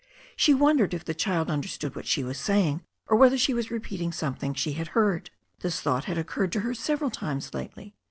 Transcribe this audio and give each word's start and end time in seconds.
She 0.35 0.55
wondered 0.55 0.95
if 0.95 1.05
the 1.05 1.13
child 1.13 1.47
understood 1.51 1.95
what 1.95 2.07
she 2.07 2.23
was 2.23 2.39
saying, 2.39 2.81
or 3.05 3.15
whether 3.15 3.37
she 3.37 3.53
was 3.53 3.69
repeating 3.69 4.11
something 4.11 4.55
she 4.55 4.71
had 4.73 4.87
heard. 4.97 5.29
This 5.59 5.79
thought 5.79 6.05
had 6.05 6.17
occurred 6.17 6.51
to 6.53 6.61
her 6.61 6.73
several 6.73 7.11
times 7.11 7.53
lately. 7.53 7.93